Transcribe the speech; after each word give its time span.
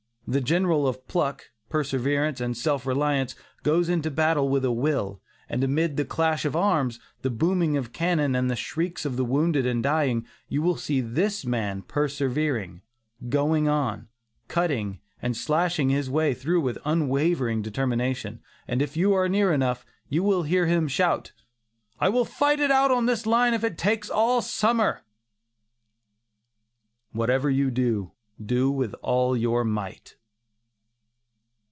The 0.27 0.39
General 0.39 0.87
of 0.87 1.09
pluck, 1.09 1.49
perseverance 1.67 2.39
and 2.39 2.55
self 2.55 2.85
reliance 2.85 3.35
goes 3.63 3.89
into 3.89 4.09
battle 4.09 4.47
with 4.47 4.63
a 4.63 4.71
will, 4.71 5.21
and 5.49 5.61
amid 5.61 5.97
the 5.97 6.05
clash 6.05 6.45
of 6.45 6.55
arms, 6.55 7.01
the 7.21 7.29
booming 7.29 7.75
of 7.75 7.91
cannon, 7.91 8.33
and 8.33 8.49
the 8.49 8.55
shrieks 8.55 9.03
of 9.03 9.17
the 9.17 9.25
wounded 9.25 9.65
and 9.65 9.83
dying, 9.83 10.25
you 10.47 10.61
will 10.61 10.77
see 10.77 11.01
this 11.01 11.45
man 11.45 11.81
persevering, 11.81 12.81
going 13.27 13.67
on, 13.67 14.07
cutting 14.47 15.01
and 15.21 15.35
slashing 15.35 15.89
his 15.89 16.09
way 16.09 16.33
through 16.33 16.61
with 16.61 16.77
unwavering 16.85 17.61
determination, 17.61 18.41
and 18.69 18.81
if 18.81 18.95
you 18.95 19.11
are 19.13 19.27
near 19.27 19.51
enough, 19.51 19.85
you 20.07 20.23
will 20.23 20.43
hear 20.43 20.65
him 20.65 20.87
shout, 20.87 21.33
"I 21.99 22.07
will 22.07 22.23
fight 22.23 22.61
it 22.61 22.71
out 22.71 22.89
on 22.89 23.05
this 23.05 23.25
line 23.25 23.53
if 23.53 23.65
it 23.65 23.77
takes 23.77 24.09
all 24.09 24.41
summer." 24.41 25.01
WHATEVER 27.11 27.49
YOU 27.49 27.69
DO, 27.69 28.13
DO 28.41 28.71
WITH 28.71 28.93
ALL 29.01 29.35
YOUR 29.35 29.65
MIGHT. 29.65 30.15